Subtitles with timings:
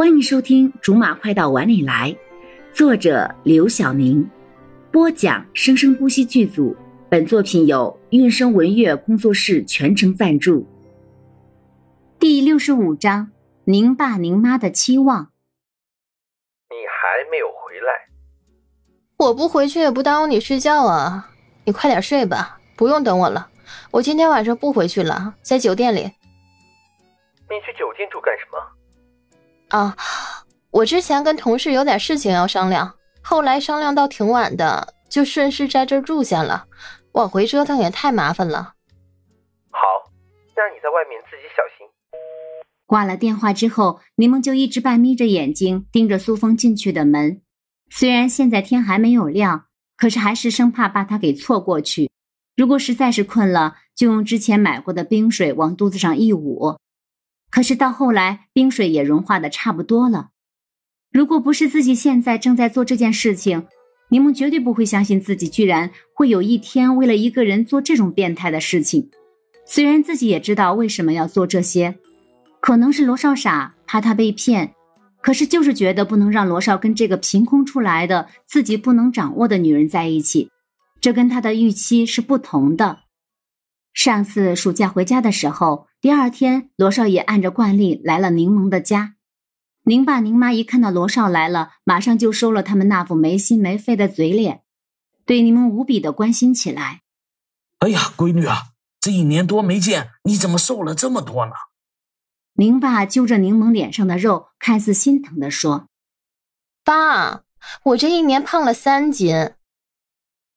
[0.00, 2.10] 欢迎收听《竹马快到碗里来》，
[2.74, 4.26] 作者刘晓宁，
[4.90, 6.74] 播讲生生不息剧组。
[7.10, 10.66] 本作品由韵声文乐工作室全程赞助。
[12.18, 13.30] 第六十五章：
[13.64, 15.32] 您爸您妈的期望。
[16.70, 17.92] 你还没有回来？
[19.18, 21.28] 我不回去也不耽误你睡觉啊！
[21.66, 23.50] 你快点睡吧，不用等我了。
[23.90, 26.00] 我今天晚上不回去了，在酒店里。
[26.00, 28.79] 你去酒店住干什么？
[29.70, 29.96] 啊，
[30.70, 36.66] 我之前跟同事有点事情要商量，后来商量到挺晚的，就顺势在这住下了。
[37.12, 38.74] 往回折腾也太麻烦了。
[39.70, 39.80] 好，
[40.56, 41.86] 那你在外面自己小心。
[42.86, 47.40] 挂了电话之后，柠檬就一直半眯着眼睛盯着苏峰进去的门。
[47.90, 52.10] 虽然现在天还没有亮，可是还是生怕把他给错过去。
[52.56, 56.76] 如果实在是困了，就用之前买过的冰水往肚子上一捂。
[57.50, 60.30] 可是到后来，冰水也融化的差不多了。
[61.12, 63.66] 如果不是自己现在正在做这件事情，
[64.10, 69.10] 柠檬绝对不会相信自己居然会有一天为了一个人做这种变态的事情。
[69.66, 71.96] 虽然自己也知道为什么要做这些，
[72.60, 74.74] 可能是罗少傻，怕他被骗，
[75.20, 80.50] 可是就是觉得不能让罗少跟这个凭空出来的、自己不能掌握的女人在一起，
[81.00, 83.00] 这跟他的预期是不同的。
[83.92, 89.16] 上次暑假回家的时候，第二天罗少爷按着惯例来了柠檬的家。
[89.84, 94.62] 宁爸宁妈一看到罗少来了，马上就收了他们那副没心没肺的嘴脸，
[95.24, 97.02] 对柠檬无比的关心起来。
[97.80, 101.52] 哎呀，闺女啊，这一年多没见，你怎么瘦了这么多呢？
[102.54, 105.88] 宁爸揪着柠檬脸上的肉，看似心疼的说
[106.84, 107.44] ：“爸，
[107.84, 109.54] 我这一年胖了三斤。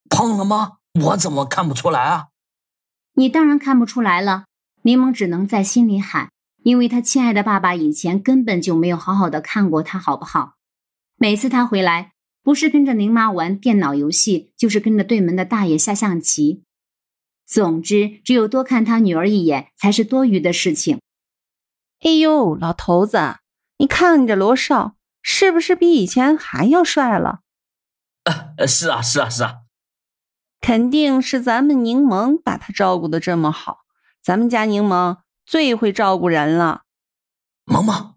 [0.09, 0.79] 胖了吗？
[1.01, 2.27] 我怎么看不出来啊？”
[3.15, 4.45] 你当然看不出来了，
[4.81, 6.31] 柠檬只能在心里喊，
[6.63, 10.55] 因为他亲爱的爸爸以前根本就没有好好的看过他，好不好？
[11.17, 16.63] 每次他回来，不是跟着宁妈玩电脑游戏，就是跟着对门的大爷下象棋。
[17.45, 20.99] 总之，只有多看他女儿一眼，才是多余的事情。
[22.01, 23.37] 哎呦，老头子，
[23.77, 27.41] 你看你这罗少，是不是比以前还要帅了？
[28.57, 29.62] 呃， 是啊，是啊，是啊。
[30.63, 33.79] 肯定是咱们柠檬把他照顾的这么好，
[34.23, 36.83] 咱们家柠檬最会照顾人了。
[37.65, 38.13] 萌萌，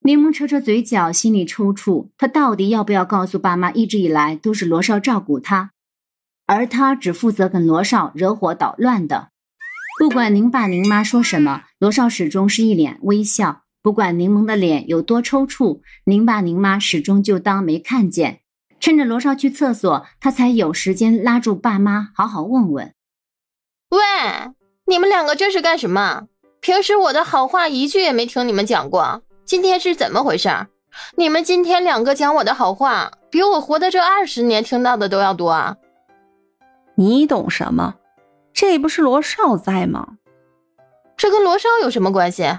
[0.00, 2.08] 柠檬扯扯嘴角，心里抽搐。
[2.16, 5.72] 他到底要不要告诉爸妈，一直以来都是罗少照顾他，
[6.46, 9.28] 而他只负责跟罗少惹火捣乱的。
[9.98, 13.64] 不管您爸您妈说什么，罗少始终是一脸微笑。
[13.82, 18.40] 不管柠檬的脸有多抽搐，您爸您妈始终就当没看见。
[18.80, 22.94] 趁着罗少去厕所，他才有时间拉住爸妈，好好问问
[23.90, 23.98] ：“喂，
[24.86, 26.26] 你们两个这是干什么？
[26.60, 30.48] 平时我的好话一句也没听你们讲过，今天是怎么回事？
[31.16, 35.76] 你们今天两个讲我的好话，比我活的这二十年听到的都要多啊！
[36.96, 37.94] 你懂什么？
[38.52, 40.16] 这不是罗少在吗？
[41.16, 42.58] 这跟罗少有什么关系？”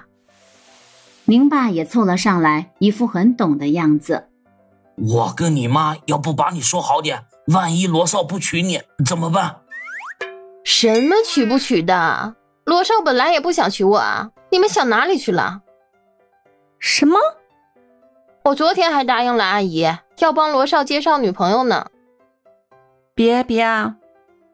[1.26, 4.31] 明爸也凑了上来，一副很懂的样子。
[5.10, 9.62] 我跟你妈要不把你说好点，万一罗少不娶你怎么办？
[10.64, 12.36] 什么娶不娶的？
[12.66, 14.30] 罗少本来也不想娶我啊！
[14.52, 15.62] 你们想哪里去了？
[16.78, 17.20] 什么？
[18.44, 19.88] 我昨天还答应了阿姨，
[20.20, 21.88] 要帮罗少介绍女朋友呢。
[23.16, 23.96] 别别啊！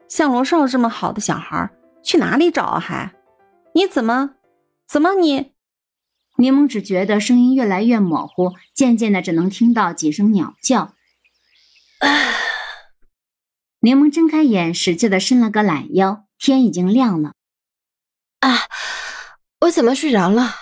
[0.08, 1.70] 像罗少这么好的小孩，
[2.02, 2.80] 去哪里找啊？
[2.80, 3.12] 还？
[3.74, 4.32] 你怎么？
[4.88, 5.52] 怎么你？
[6.38, 10.94] 柠檬只觉得声音越来越模糊，渐渐的只能听到几声鸟叫。
[13.80, 17.34] 柠檬睁开眼，使劲的伸了个懒腰，天已经亮了。
[18.42, 18.68] 啊，
[19.62, 20.54] 我怎么睡着了？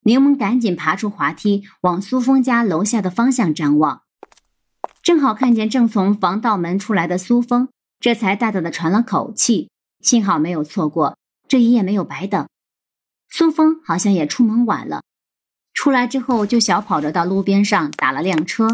[0.00, 4.02] 柠檬赶紧爬出滑梯，往苏峰家楼下的方向张望，
[5.02, 7.68] 正好看见正从防盗门出来的苏峰，
[8.00, 9.68] 这才大大的喘了口气。
[10.00, 12.48] 幸好没有错过，这一夜没有白等。
[13.38, 15.02] 苏峰好像也出门晚了，
[15.74, 18.66] 出来之后就小跑着到路边上打了辆车。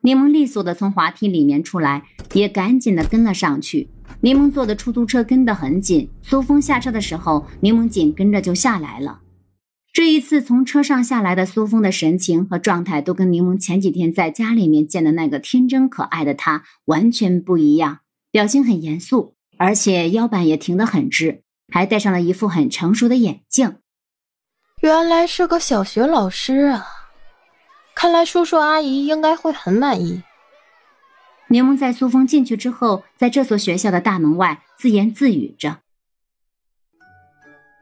[0.00, 3.90] 柠檬利索的从滑梯里面出来，也赶紧的跟了上去。
[4.22, 9.20] 柠檬坐的出租车跟得很紧，苏峰下车的时候，柠檬紧跟着就下来了。
[9.92, 17.98] 这一次从车上下来的苏峰的神情和状态，都跟柠檬前几天在家里面见的那个天真可爱的他完全不一样，
[18.30, 23.74] 表情很严肃，而且腰板也挺得很直，还戴上了一副很成熟的眼镜。
[24.88, 26.86] 原来是个小学老师啊！
[27.94, 30.22] 看来叔叔阿姨应该会很满意。
[31.48, 35.80] 柠檬在苏峰进去之后，在这所学校的大门外自言自语着：“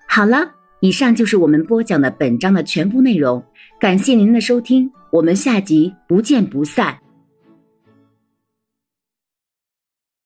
[0.08, 0.50] 好了，
[0.80, 3.44] 以上就是我们播讲的本章的全部内容，
[3.78, 6.98] 感谢您的收听，我们下集不见不散。